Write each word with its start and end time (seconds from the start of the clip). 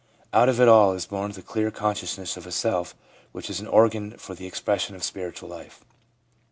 Out 0.33 0.49
of 0.49 0.59
it 0.59 0.67
all 0.67 0.93
is 0.93 1.05
born 1.05 1.31
the 1.31 1.43
clear 1.43 1.69
con 1.69 1.93
sciousness 1.93 2.35
of 2.35 2.47
a 2.47 2.51
self 2.51 2.95
which 3.33 3.51
is 3.51 3.59
an 3.59 3.67
organ 3.67 4.17
for 4.17 4.33
the 4.33 4.47
expression 4.47 4.95
of 4.95 5.03
spiritual 5.03 5.47
life. 5.49 5.85